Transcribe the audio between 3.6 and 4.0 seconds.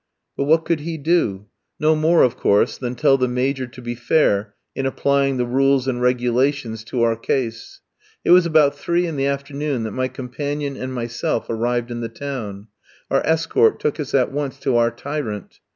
to be